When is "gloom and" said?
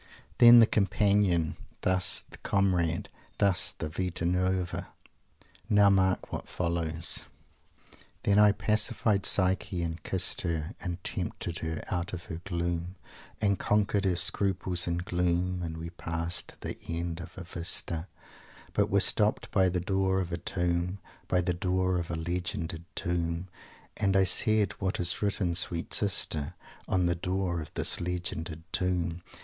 12.45-13.59, 15.05-15.77